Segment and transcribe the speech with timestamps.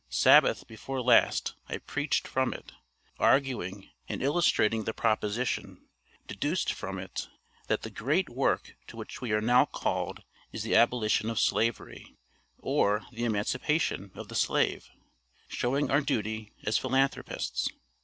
[0.09, 2.71] Sabbath before last I preached from it,
[3.19, 5.89] arguing and illustrating the proposition,
[6.25, 7.27] deduced from it,
[7.67, 12.15] that "the great work to which we are now called is the abolition of Slavery,
[12.57, 14.89] or the emancipation of the slave,"
[15.47, 17.69] showing our duty as philanthropists.